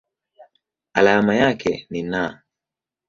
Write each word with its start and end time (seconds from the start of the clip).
Alama 0.93 1.35
yake 1.35 1.87
ni 1.89 2.03
Na. 2.03 2.41